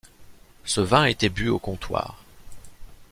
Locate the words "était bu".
1.05-1.49